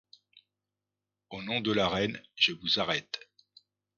[1.29, 3.19] Au nom de la reine, je vous arrête!